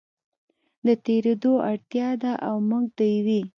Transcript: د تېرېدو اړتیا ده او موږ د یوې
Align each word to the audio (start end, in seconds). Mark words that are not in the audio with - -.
د 0.85 0.87
تېرېدو 1.05 1.53
اړتیا 1.69 2.09
ده 2.21 2.31
او 2.47 2.55
موږ 2.69 2.83
د 2.97 2.99
یوې 3.15 3.41